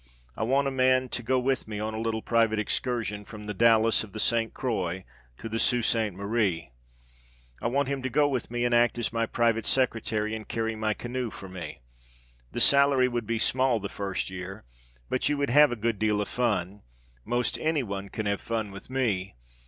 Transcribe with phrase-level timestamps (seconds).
[0.35, 3.53] I want a man to go with me on a little private excursion from the
[3.53, 4.51] Dallas of the St.
[4.51, 5.05] Croix
[5.37, 6.11] to the Sault Ste.
[6.15, 6.71] Marie.
[7.61, 10.75] I want him to go with me and act as my private secretary and carry
[10.75, 11.81] my canoe for me.
[12.51, 14.65] The salary would be small the first year,
[15.07, 16.81] but you would have a good deal of fun.
[17.23, 19.35] Most any one can have fun with me.